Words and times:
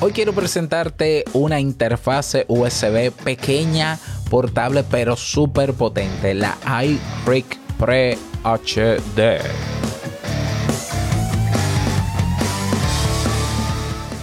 Hoy 0.00 0.12
quiero 0.12 0.32
presentarte 0.32 1.24
una 1.32 1.58
interfase 1.58 2.44
USB 2.46 3.10
pequeña, 3.10 3.98
portable, 4.30 4.84
pero 4.88 5.16
súper 5.16 5.74
potente, 5.74 6.34
la 6.34 6.56
iFreak 6.84 7.58
Pre 7.76 8.16
HD. 8.44 9.40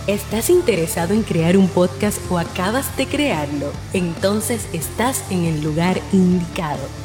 ¿Estás 0.07 0.50
interesado 0.50 1.14
en 1.14 1.23
crear 1.23 1.57
un 1.57 1.68
podcast 1.68 2.20
o 2.32 2.39
acabas 2.39 2.96
de 2.96 3.07
crearlo? 3.07 3.70
Entonces 3.92 4.70
estás 4.71 5.30
en 5.30 5.44
el 5.44 5.62
lugar 5.62 6.00
indicado 6.14 7.05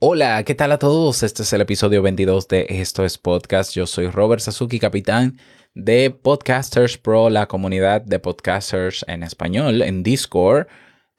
Hola, 0.00 0.44
¿qué 0.44 0.54
tal 0.54 0.70
a 0.70 0.78
todos? 0.78 1.24
Este 1.24 1.42
es 1.42 1.52
el 1.52 1.60
episodio 1.60 2.02
22 2.02 2.46
de 2.46 2.66
Esto 2.68 3.04
es 3.04 3.18
Podcast. 3.18 3.72
Yo 3.74 3.84
soy 3.84 4.08
Robert 4.08 4.40
Sasuki, 4.40 4.78
capitán 4.78 5.38
de 5.74 6.10
Podcasters 6.10 6.96
Pro, 6.98 7.30
la 7.30 7.48
comunidad 7.48 8.02
de 8.02 8.20
podcasters 8.20 9.04
en 9.08 9.24
español 9.24 9.82
en 9.82 10.04
Discord, 10.04 10.68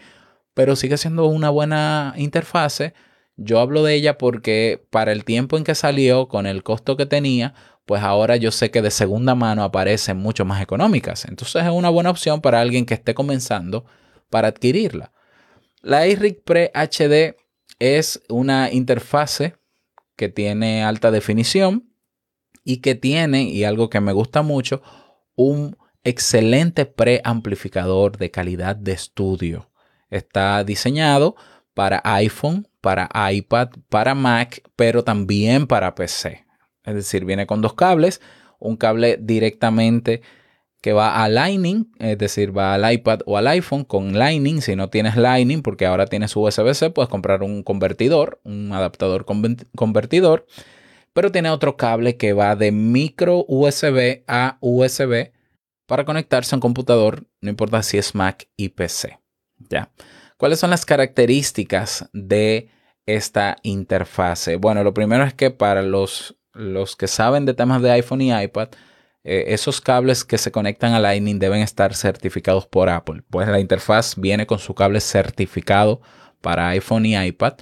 pero 0.54 0.76
sigue 0.76 0.96
siendo 0.96 1.26
una 1.26 1.50
buena 1.50 2.14
interfase. 2.16 2.94
Yo 3.36 3.58
hablo 3.58 3.82
de 3.82 3.94
ella 3.94 4.16
porque 4.16 4.86
para 4.90 5.12
el 5.12 5.24
tiempo 5.24 5.56
en 5.56 5.64
que 5.64 5.74
salió, 5.74 6.28
con 6.28 6.46
el 6.46 6.62
costo 6.62 6.96
que 6.96 7.06
tenía, 7.06 7.54
pues 7.84 8.02
ahora 8.02 8.36
yo 8.36 8.50
sé 8.50 8.70
que 8.70 8.80
de 8.80 8.90
segunda 8.90 9.34
mano 9.34 9.64
aparecen 9.64 10.16
mucho 10.16 10.44
más 10.44 10.62
económicas. 10.62 11.26
Entonces 11.26 11.64
es 11.64 11.70
una 11.70 11.90
buena 11.90 12.10
opción 12.10 12.40
para 12.40 12.60
alguien 12.60 12.86
que 12.86 12.94
esté 12.94 13.14
comenzando 13.14 13.84
para 14.30 14.48
adquirirla. 14.48 15.12
La 15.82 16.06
iRig 16.06 16.42
Pre 16.44 16.70
HD 16.74 17.36
es 17.78 18.22
una 18.28 18.72
interfase 18.72 19.56
que 20.16 20.28
tiene 20.28 20.84
alta 20.84 21.10
definición 21.10 21.90
y 22.64 22.78
que 22.78 22.94
tiene, 22.94 23.42
y 23.42 23.64
algo 23.64 23.90
que 23.90 24.00
me 24.00 24.12
gusta 24.12 24.42
mucho, 24.42 24.80
un 25.34 25.76
excelente 26.04 26.86
preamplificador 26.86 28.16
de 28.16 28.30
calidad 28.30 28.76
de 28.76 28.92
estudio. 28.92 29.70
Está 30.14 30.62
diseñado 30.62 31.34
para 31.74 32.00
iPhone, 32.04 32.68
para 32.80 33.08
iPad, 33.32 33.70
para 33.88 34.14
Mac, 34.14 34.62
pero 34.76 35.02
también 35.02 35.66
para 35.66 35.96
PC. 35.96 36.46
Es 36.84 36.94
decir, 36.94 37.24
viene 37.24 37.46
con 37.46 37.60
dos 37.62 37.74
cables, 37.74 38.20
un 38.60 38.76
cable 38.76 39.18
directamente 39.20 40.22
que 40.80 40.92
va 40.92 41.24
a 41.24 41.28
Lightning, 41.28 41.90
es 41.98 42.16
decir, 42.16 42.56
va 42.56 42.74
al 42.74 42.92
iPad 42.92 43.22
o 43.26 43.38
al 43.38 43.48
iPhone 43.48 43.82
con 43.82 44.16
Lightning. 44.16 44.60
Si 44.62 44.76
no 44.76 44.88
tienes 44.88 45.16
Lightning, 45.16 45.62
porque 45.62 45.86
ahora 45.86 46.06
tienes 46.06 46.36
USB-C, 46.36 46.90
puedes 46.90 47.08
comprar 47.08 47.42
un 47.42 47.64
convertidor, 47.64 48.40
un 48.44 48.70
adaptador 48.72 49.24
convertidor, 49.24 50.46
pero 51.12 51.32
tiene 51.32 51.50
otro 51.50 51.76
cable 51.76 52.16
que 52.16 52.34
va 52.34 52.54
de 52.54 52.70
micro 52.70 53.44
USB 53.48 54.22
a 54.28 54.58
USB 54.60 55.32
para 55.86 56.04
conectarse 56.04 56.54
a 56.54 56.58
un 56.58 56.60
computador, 56.60 57.26
no 57.40 57.50
importa 57.50 57.82
si 57.82 57.98
es 57.98 58.14
Mac 58.14 58.48
y 58.56 58.68
PC. 58.68 59.23
¿Ya? 59.70 59.90
¿Cuáles 60.36 60.58
son 60.58 60.70
las 60.70 60.84
características 60.84 62.08
de 62.12 62.70
esta 63.06 63.56
interfase? 63.62 64.56
Bueno, 64.56 64.82
lo 64.82 64.94
primero 64.94 65.24
es 65.24 65.34
que 65.34 65.50
para 65.50 65.82
los, 65.82 66.36
los 66.52 66.96
que 66.96 67.06
saben 67.06 67.46
de 67.46 67.54
temas 67.54 67.82
de 67.82 67.92
iPhone 67.92 68.20
y 68.20 68.34
iPad, 68.34 68.68
eh, 69.22 69.44
esos 69.48 69.80
cables 69.80 70.24
que 70.24 70.36
se 70.38 70.52
conectan 70.52 70.92
a 70.92 71.00
Lightning 71.00 71.38
deben 71.38 71.60
estar 71.62 71.94
certificados 71.94 72.66
por 72.66 72.88
Apple. 72.88 73.22
Pues 73.30 73.48
la 73.48 73.60
interfaz 73.60 74.16
viene 74.16 74.46
con 74.46 74.58
su 74.58 74.74
cable 74.74 75.00
certificado 75.00 76.00
para 76.40 76.68
iPhone 76.68 77.06
y 77.06 77.16
iPad, 77.16 77.54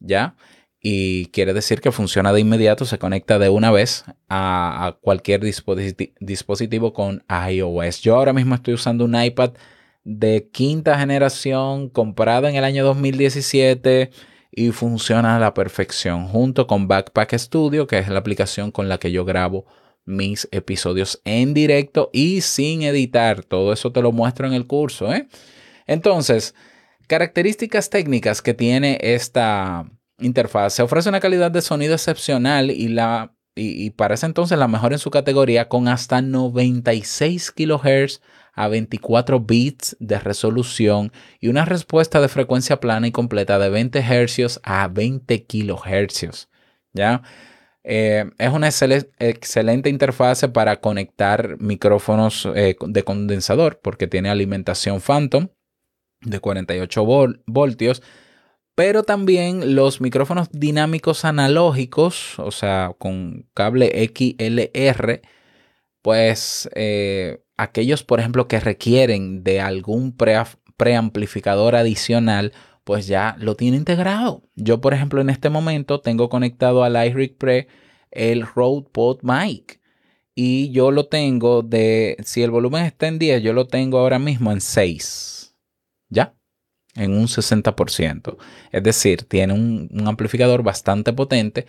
¿ya? 0.00 0.34
Y 0.80 1.26
quiere 1.26 1.54
decir 1.54 1.80
que 1.80 1.92
funciona 1.92 2.32
de 2.32 2.40
inmediato, 2.40 2.84
se 2.84 2.98
conecta 2.98 3.38
de 3.38 3.48
una 3.48 3.70
vez 3.70 4.04
a, 4.28 4.86
a 4.86 4.92
cualquier 4.92 5.40
dispositivo 5.40 6.92
con 6.92 7.24
iOS. 7.48 8.00
Yo 8.00 8.16
ahora 8.16 8.32
mismo 8.32 8.54
estoy 8.54 8.74
usando 8.74 9.04
un 9.04 9.14
iPad 9.14 9.52
de 10.04 10.48
quinta 10.52 10.98
generación 10.98 11.88
comprada 11.88 12.48
en 12.48 12.56
el 12.56 12.64
año 12.64 12.84
2017 12.84 14.10
y 14.52 14.70
funciona 14.70 15.36
a 15.36 15.40
la 15.40 15.54
perfección 15.54 16.28
junto 16.28 16.66
con 16.66 16.86
Backpack 16.86 17.34
Studio, 17.36 17.86
que 17.86 17.98
es 17.98 18.08
la 18.08 18.18
aplicación 18.18 18.70
con 18.70 18.88
la 18.88 18.98
que 18.98 19.10
yo 19.10 19.24
grabo 19.24 19.66
mis 20.04 20.46
episodios 20.52 21.20
en 21.24 21.54
directo 21.54 22.10
y 22.12 22.42
sin 22.42 22.82
editar. 22.82 23.42
Todo 23.44 23.72
eso 23.72 23.90
te 23.90 24.02
lo 24.02 24.12
muestro 24.12 24.46
en 24.46 24.52
el 24.52 24.66
curso. 24.66 25.12
¿eh? 25.12 25.26
Entonces, 25.86 26.54
características 27.08 27.90
técnicas 27.90 28.42
que 28.42 28.54
tiene 28.54 28.98
esta 29.00 29.90
interfaz. 30.18 30.74
Se 30.74 30.82
ofrece 30.82 31.08
una 31.08 31.20
calidad 31.20 31.50
de 31.50 31.62
sonido 31.62 31.94
excepcional 31.94 32.70
y 32.70 32.88
la 32.88 33.34
y, 33.56 33.90
para 33.90 34.14
ese 34.14 34.26
entonces 34.26 34.58
la 34.58 34.68
mejor 34.68 34.92
en 34.92 34.98
su 34.98 35.10
categoría 35.10 35.68
con 35.68 35.86
hasta 35.88 36.20
96 36.22 37.52
kHz 37.52 38.20
a 38.52 38.68
24 38.68 39.40
bits 39.40 39.96
de 40.00 40.18
resolución 40.18 41.12
y 41.40 41.48
una 41.48 41.64
respuesta 41.64 42.20
de 42.20 42.28
frecuencia 42.28 42.80
plana 42.80 43.06
y 43.06 43.12
completa 43.12 43.58
de 43.58 43.68
20 43.68 44.02
Hz 44.02 44.60
a 44.62 44.88
20 44.88 45.44
kHz. 45.44 46.48
¿Ya? 46.92 47.22
Eh, 47.82 48.30
es 48.38 48.50
una 48.50 48.68
excelente 48.68 49.90
interfase 49.90 50.48
para 50.48 50.80
conectar 50.80 51.56
micrófonos 51.60 52.48
eh, 52.54 52.76
de 52.80 53.02
condensador 53.02 53.80
porque 53.82 54.06
tiene 54.06 54.30
alimentación 54.30 55.00
Phantom 55.00 55.48
de 56.22 56.40
48 56.40 57.04
voltios, 57.46 58.02
pero 58.74 59.04
también 59.04 59.74
los 59.74 60.00
micrófonos 60.00 60.48
dinámicos 60.52 61.24
analógicos, 61.24 62.38
o 62.38 62.50
sea, 62.50 62.92
con 62.98 63.46
cable 63.54 63.90
XLR, 64.12 65.22
pues 66.02 66.68
eh, 66.74 67.42
aquellos, 67.56 68.02
por 68.04 68.20
ejemplo, 68.20 68.48
que 68.48 68.60
requieren 68.60 69.44
de 69.44 69.60
algún 69.60 70.16
preamplificador 70.76 71.76
adicional, 71.76 72.52
pues 72.84 73.06
ya 73.06 73.36
lo 73.38 73.56
tiene 73.56 73.76
integrado. 73.76 74.42
Yo, 74.56 74.80
por 74.80 74.94
ejemplo, 74.94 75.20
en 75.20 75.30
este 75.30 75.50
momento 75.50 76.00
tengo 76.00 76.28
conectado 76.28 76.84
al 76.84 76.96
iRig 77.06 77.38
Pre 77.38 77.68
el 78.10 78.46
Rode 78.46 78.86
Pod 78.92 79.20
Mic. 79.22 79.80
Y 80.34 80.70
yo 80.72 80.90
lo 80.90 81.06
tengo 81.06 81.62
de, 81.62 82.16
si 82.24 82.42
el 82.42 82.50
volumen 82.50 82.84
está 82.84 83.06
en 83.06 83.18
10, 83.18 83.42
yo 83.42 83.52
lo 83.52 83.68
tengo 83.68 83.98
ahora 83.98 84.18
mismo 84.18 84.50
en 84.52 84.60
6. 84.60 85.43
En 86.96 87.12
un 87.12 87.26
60%. 87.26 88.36
Es 88.70 88.82
decir, 88.82 89.24
tiene 89.24 89.52
un, 89.52 89.88
un 89.92 90.08
amplificador 90.08 90.62
bastante 90.62 91.12
potente 91.12 91.66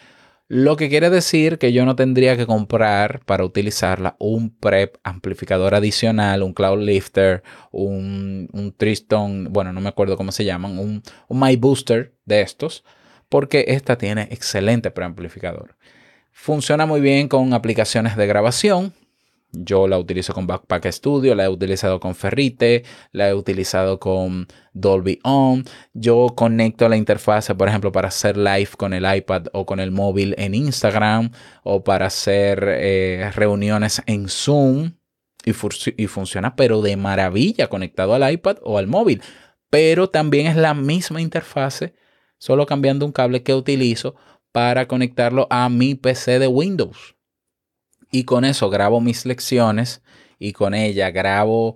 lo 0.48 0.76
que 0.76 0.90
quiere 0.90 1.10
decir 1.10 1.58
que 1.58 1.74
yo 1.74 1.86
no 1.86 1.96
tendría 1.96 2.38
que 2.38 2.46
comprar 2.46 3.22
para 3.26 3.44
utilizarla 3.44 4.16
un 4.20 4.52
prep 4.52 4.98
amplificador 5.04 5.74
adicional, 5.74 6.44
un 6.44 6.54
cloud 6.54 6.80
lifter, 6.84 7.42
un, 7.72 8.48
un 8.54 8.72
Triston, 8.72 9.52
bueno, 9.52 9.74
no 9.74 9.82
me 9.82 9.90
acuerdo 9.90 10.18
cómo 10.18 10.32
se 10.32 10.46
llaman, 10.46 10.78
un, 10.78 11.02
un 11.28 11.40
My 11.40 11.56
Booster 11.56 12.14
de 12.26 12.42
estos, 12.42 12.84
porque 13.28 13.66
esta 13.70 13.98
tiene 13.98 14.28
excelente 14.30 14.92
preamplificador. 14.92 15.78
Funciona 16.32 16.86
muy 16.86 17.02
bien 17.02 17.28
con 17.28 17.54
aplicaciones 17.54 18.16
de 18.16 18.28
grabación, 18.28 18.94
yo 19.58 19.88
la 19.88 19.98
utilizo 19.98 20.34
con 20.34 20.48
Backpack 20.48 20.92
Studio, 20.92 21.36
la 21.36 21.46
he 21.46 21.50
utilizado 21.50 22.00
con 22.00 22.16
Ferrite, 22.16 22.84
la 23.12 23.30
he 23.30 23.34
utilizado 23.34 24.00
con 24.00 24.48
Dolby 24.74 25.20
On. 25.24 25.64
Yo 25.94 26.34
conecto 26.36 26.90
la 26.90 26.98
interfase, 26.98 27.56
por 27.56 27.68
ejemplo, 27.68 27.92
para 27.92 28.10
hacer 28.10 28.38
live 28.38 28.70
con 28.78 28.94
el 28.94 29.06
iPad 29.16 29.48
o 29.54 29.66
con 29.66 29.80
el 29.80 29.92
móvil 29.92 30.36
en 30.38 30.56
Instagram 30.56 31.32
o 31.64 31.84
para 31.84 32.08
hacer 32.08 32.66
eh, 32.68 33.32
reuniones 33.36 34.02
en 34.06 34.28
Zoom 34.30 34.94
y, 35.46 35.52
y 35.98 36.08
funciona 36.08 36.56
pero 36.56 36.82
de 36.82 36.98
maravilla 36.98 37.68
conectado 37.68 38.14
al 38.14 38.32
iPad 38.32 38.58
o 38.64 38.78
al 38.78 38.88
móvil. 38.88 39.22
Pero 39.70 40.10
también 40.10 40.48
es 40.48 40.56
la 40.56 40.74
misma 40.74 41.22
interfase, 41.22 41.96
solo 42.38 42.66
cambiando 42.66 43.06
un 43.06 43.12
cable 43.12 43.44
que 43.44 43.54
utilizo 43.54 44.16
para 44.52 44.88
conectarlo 44.88 45.48
a 45.50 45.68
mi 45.70 45.96
PC 45.96 46.40
de 46.40 46.48
Windows 46.48 47.15
y 48.16 48.24
con 48.24 48.46
eso 48.46 48.70
grabo 48.70 49.02
mis 49.02 49.26
lecciones 49.26 50.02
y 50.40 50.54
con 50.54 50.74
ella 50.74 51.12
grabo, 51.12 51.76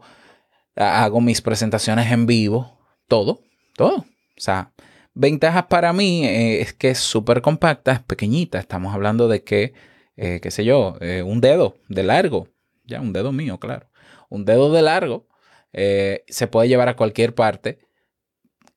hago 0.74 1.20
mis 1.20 1.42
presentaciones 1.42 2.10
en 2.14 2.28
vivo, 2.28 2.80
todo, 3.10 3.42
todo. 3.76 3.98
O 3.98 4.06
sea, 4.38 4.72
ventajas 5.14 5.66
para 5.66 5.92
mí 5.92 6.26
eh, 6.26 6.62
es 6.62 6.72
que 6.72 6.92
es 6.92 7.00
súper 7.00 7.42
compacta, 7.42 7.92
es 7.92 8.00
pequeñita. 8.00 8.58
Estamos 8.58 8.94
hablando 8.94 9.28
de 9.28 9.44
que, 9.44 9.74
eh, 10.16 10.40
qué 10.42 10.50
sé 10.50 10.64
yo, 10.64 10.96
eh, 11.02 11.24
un 11.24 11.42
dedo 11.42 11.76
de 11.90 12.04
largo, 12.04 12.48
ya 12.86 13.02
un 13.02 13.12
dedo 13.12 13.34
mío, 13.34 13.60
claro. 13.60 13.90
Un 14.30 14.46
dedo 14.46 14.72
de 14.72 14.82
largo 14.82 15.28
se 15.74 16.48
puede 16.48 16.70
llevar 16.70 16.88
a 16.88 16.96
cualquier 16.96 17.36
parte. 17.36 17.80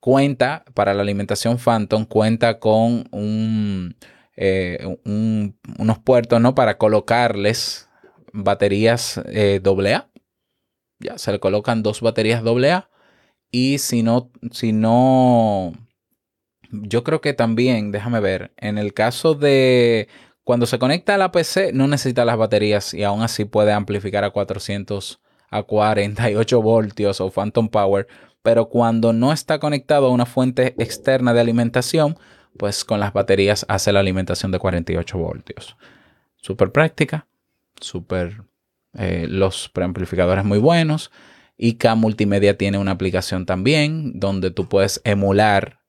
Cuenta 0.01 0.65
para 0.75 0.95
la 0.95 1.03
alimentación 1.03 1.59
Phantom, 1.59 2.07
cuenta 2.07 2.59
con 2.59 3.07
un, 3.13 3.95
eh, 4.37 4.99
unos 5.05 5.99
puertos 5.99 6.41
¿no? 6.41 6.55
para 6.55 6.79
colocarles 6.79 7.89
baterías 8.33 9.19
AA. 9.19 9.25
Eh, 9.29 9.61
ya 11.01 11.19
se 11.19 11.33
le 11.33 11.41
colocan 11.41 11.83
dos 11.83 12.01
baterías 12.01 12.43
AA. 12.45 12.89
Y 13.51 13.79
si 13.79 14.03
no, 14.03 14.31
si 14.51 14.73
no, 14.73 15.73
yo 16.71 17.05
creo 17.05 17.21
que 17.21 17.35
también, 17.35 17.93
déjame 17.93 18.21
ver, 18.21 18.53
en 18.57 18.79
el 18.79 18.95
caso 18.95 19.35
de 19.35 20.09
cuando 20.43 20.67
se 20.67 20.79
conecta 20.79 21.15
a 21.15 21.19
la 21.19 21.31
PC, 21.33 21.73
no 21.73 21.87
necesita 21.87 22.25
las 22.25 22.39
baterías 22.39 22.95
y 22.95 23.05
aún 23.05 23.23
así 23.23 23.45
puede 23.45 23.73
amplificar 23.73 24.25
a 24.25 24.31
400 24.31 25.21
a 25.51 25.63
48 25.65 26.63
voltios 26.63 27.21
o 27.21 27.31
Phantom 27.31 27.69
Power. 27.69 28.09
Pero 28.43 28.69
cuando 28.69 29.13
no 29.13 29.33
está 29.33 29.61
conectado 29.61 30.07
a 30.07 30.11
una 30.11 30.27
fuente 30.27 30.75
externa 30.79 31.35
de 31.35 31.41
alimentación, 31.41 32.17
pues 32.57 32.85
con 32.85 33.01
las 33.01 33.13
baterías 33.13 33.65
hace 33.69 33.93
la 33.93 34.01
alimentación 34.01 34.53
de 34.53 34.59
48 34.59 35.19
voltios. 35.19 35.77
Súper 36.37 36.73
práctica, 36.73 37.27
súper... 37.81 38.43
Eh, 38.95 39.27
los 39.27 39.71
preamplificadores 39.71 40.45
muy 40.45 40.59
buenos. 40.59 41.11
IK 41.57 41.95
Multimedia 41.97 42.59
tiene 42.59 42.79
una 42.79 42.91
aplicación 42.91 43.47
también 43.47 44.19
donde 44.19 44.51
tú 44.51 44.69
puedes 44.69 45.01
emular, 45.05 45.81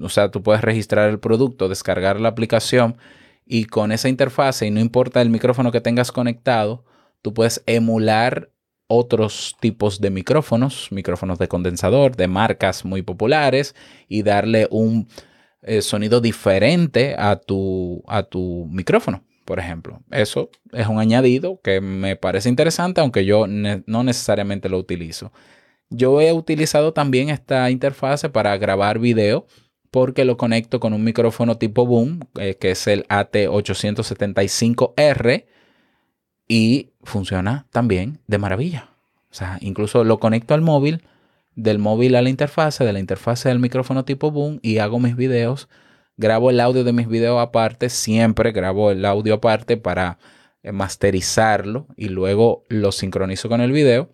o 0.00 0.08
sea, 0.08 0.30
tú 0.30 0.42
puedes 0.42 0.62
registrar 0.62 1.10
el 1.10 1.18
producto, 1.18 1.68
descargar 1.68 2.20
la 2.20 2.28
aplicación 2.28 2.96
y 3.46 3.64
con 3.64 3.92
esa 3.92 4.08
interfase, 4.08 4.66
y 4.66 4.70
no 4.70 4.78
importa 4.80 5.20
el 5.22 5.30
micrófono 5.30 5.72
que 5.72 5.80
tengas 5.80 6.12
conectado, 6.12 6.84
tú 7.20 7.34
puedes 7.34 7.62
emular 7.66 8.50
otros 8.86 9.56
tipos 9.58 10.00
de 10.00 10.10
micrófonos, 10.10 10.88
micrófonos 10.90 11.38
de 11.38 11.48
condensador, 11.48 12.14
de 12.14 12.28
marcas 12.28 12.84
muy 12.84 13.02
populares 13.02 13.74
y 14.08 14.22
darle 14.22 14.68
un 14.70 15.08
eh, 15.62 15.82
sonido 15.82 16.20
diferente 16.20 17.14
a 17.18 17.36
tu, 17.36 18.02
a 18.06 18.24
tu 18.24 18.66
micrófono, 18.70 19.24
por 19.44 19.58
ejemplo. 19.58 20.00
Eso 20.10 20.50
es 20.72 20.86
un 20.86 20.98
añadido 20.98 21.60
que 21.62 21.80
me 21.80 22.16
parece 22.16 22.48
interesante, 22.48 23.00
aunque 23.00 23.24
yo 23.24 23.46
no 23.46 24.04
necesariamente 24.04 24.68
lo 24.68 24.78
utilizo. 24.78 25.32
Yo 25.88 26.20
he 26.20 26.32
utilizado 26.32 26.92
también 26.92 27.28
esta 27.28 27.70
interfase 27.70 28.28
para 28.28 28.56
grabar 28.56 28.98
video 28.98 29.46
porque 29.92 30.24
lo 30.24 30.36
conecto 30.38 30.80
con 30.80 30.94
un 30.94 31.04
micrófono 31.04 31.58
tipo 31.58 31.86
boom, 31.86 32.20
eh, 32.40 32.56
que 32.58 32.70
es 32.70 32.86
el 32.86 33.06
AT875R, 33.08 35.44
y 36.48 36.92
funciona 37.02 37.66
también 37.70 38.18
de 38.26 38.38
maravilla. 38.38 38.88
O 39.30 39.34
sea, 39.34 39.58
incluso 39.60 40.02
lo 40.04 40.18
conecto 40.18 40.54
al 40.54 40.62
móvil 40.62 41.02
del 41.54 41.78
móvil 41.78 42.14
a 42.16 42.22
la 42.22 42.30
interfase, 42.30 42.84
de 42.84 42.92
la 42.92 42.98
interfase 42.98 43.48
del 43.48 43.58
micrófono 43.58 44.04
tipo 44.04 44.30
boom 44.30 44.58
y 44.62 44.78
hago 44.78 44.98
mis 44.98 45.16
videos. 45.16 45.68
Grabo 46.16 46.50
el 46.50 46.60
audio 46.60 46.84
de 46.84 46.92
mis 46.92 47.08
videos 47.08 47.40
aparte, 47.40 47.88
siempre 47.88 48.52
grabo 48.52 48.90
el 48.90 49.04
audio 49.04 49.34
aparte 49.34 49.76
para 49.76 50.18
eh, 50.62 50.72
masterizarlo 50.72 51.86
y 51.96 52.08
luego 52.08 52.64
lo 52.68 52.92
sincronizo 52.92 53.48
con 53.48 53.60
el 53.60 53.72
video. 53.72 54.10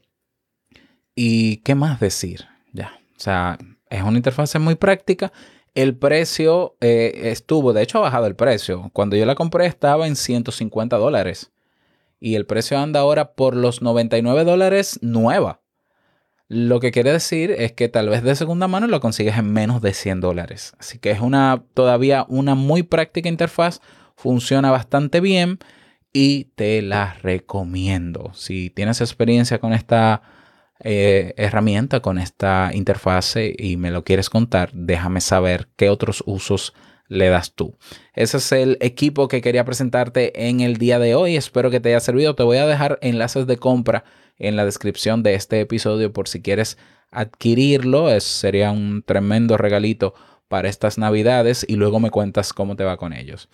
¿Y 1.15 1.59
qué 1.59 1.75
más 1.75 2.01
decir? 2.01 2.47
Ya, 2.73 3.01
o 3.17 3.21
sea, 3.21 3.59
es 3.91 4.03
una 4.03 4.17
interfase 4.17 4.59
muy 4.59 4.77
práctica. 4.77 5.33
El 5.75 5.97
precio 5.97 6.77
eh, 6.81 7.13
estuvo, 7.25 7.73
de 7.73 7.83
hecho 7.83 7.99
ha 7.99 8.03
bajado 8.03 8.27
el 8.27 8.37
precio. 8.37 8.91
Cuando 8.93 9.17
yo 9.17 9.27
la 9.27 9.35
compré 9.35 9.67
estaba 9.67 10.07
en 10.07 10.17
150 10.17 10.97
dólares. 10.97 11.53
Y 12.21 12.35
el 12.35 12.47
precio 12.47 12.79
anda 12.79 13.01
ahora 13.01 13.33
por 13.35 13.55
los 13.55 13.83
99 13.83 14.45
dólares 14.45 14.99
nueva. 15.03 15.61
Lo 16.49 16.81
que 16.81 16.93
quiere 16.93 17.13
decir 17.13 17.51
es 17.51 17.73
que 17.73 17.91
tal 17.91 18.09
vez 18.09 18.23
de 18.23 18.35
segunda 18.35 18.69
mano 18.69 18.87
lo 18.87 19.01
consigues 19.01 19.37
en 19.37 19.53
menos 19.53 19.83
de 19.83 19.93
100 19.93 20.21
dólares. 20.21 20.73
Así 20.79 20.99
que 20.99 21.11
es 21.11 21.21
una 21.21 21.63
todavía 21.75 22.25
una 22.29 22.55
muy 22.55 22.83
práctica 22.83 23.29
interfaz, 23.29 23.81
funciona 24.17 24.71
bastante 24.71 25.21
bien 25.21 25.59
y 26.11 26.45
te 26.55 26.81
la 26.81 27.15
recomiendo. 27.23 28.33
Si 28.33 28.71
tienes 28.71 29.03
experiencia 29.03 29.59
con 29.59 29.75
esta 29.75 30.23
eh, 30.81 31.35
herramienta, 31.37 32.01
con 32.01 32.19
esta 32.19 32.71
interfase 32.73 33.55
y 33.57 33.77
me 33.77 33.91
lo 33.91 34.03
quieres 34.03 34.31
contar, 34.31 34.71
déjame 34.73 35.21
saber 35.21 35.69
qué 35.77 35.91
otros 35.91 36.25
usos 36.25 36.73
le 37.09 37.29
das 37.29 37.53
tú. 37.53 37.77
Ese 38.15 38.39
es 38.39 38.53
el 38.53 38.79
equipo 38.81 39.29
que 39.29 39.43
quería 39.43 39.67
presentarte 39.67 40.49
en 40.49 40.61
el 40.61 40.79
día 40.79 40.99
de 40.99 41.15
hoy. 41.15 41.37
Espero 41.37 41.71
que 41.71 41.81
te 41.81 41.91
haya 41.91 42.01
servido. 42.01 42.35
Te 42.35 42.43
voy 42.43 42.57
a 42.57 42.67
dejar 42.67 42.99
enlaces 43.03 43.47
de 43.47 43.59
compra 43.59 44.05
en 44.39 44.57
la 44.57 44.65
descripción 44.65 45.23
de 45.23 45.35
este 45.35 45.61
episodio 45.61 46.13
por 46.13 46.29
si 46.29 46.41
quieres 46.41 46.79
adquirirlo. 47.11 48.11
Es, 48.11 48.25
sería 48.25 48.71
un 48.71 49.03
tremendo 49.05 49.57
regalito 49.57 50.15
para 50.49 50.69
estas 50.69 50.99
navidades 50.99 51.65
y 51.69 51.77
luego 51.77 52.01
me 52.01 52.11
cuentas 52.11 52.53
cómo 52.53 52.77
te 52.77 52.85
va 52.85 52.97
con 52.97 53.13
ellos. 53.13 53.49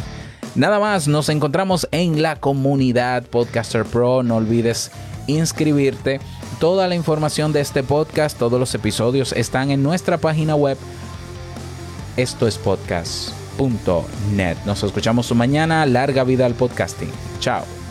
Nada 0.55 0.79
más, 0.79 1.09
nos 1.09 1.29
encontramos 1.29 1.89
en 1.91 2.23
la 2.23 2.37
comunidad 2.37 3.25
Podcaster 3.25 3.85
Pro. 3.85 4.23
No 4.23 4.37
olvides 4.37 4.93
inscribirte. 5.27 6.21
Toda 6.61 6.87
la 6.87 6.95
información 6.95 7.53
de 7.53 7.61
este 7.61 7.83
podcast, 7.83 8.39
todos 8.39 8.61
los 8.61 8.75
episodios 8.75 9.33
están 9.33 9.71
en 9.71 9.83
nuestra 9.83 10.19
página 10.19 10.55
web. 10.55 10.79
Esto 12.17 12.47
es 12.47 12.59
podcast 12.59 13.31
Nos 14.67 14.83
escuchamos 14.83 15.27
mañana. 15.35 15.85
Larga 15.87 16.25
vida 16.25 16.47
al 16.47 16.55
podcasting. 16.55 17.11
Chao. 17.41 17.84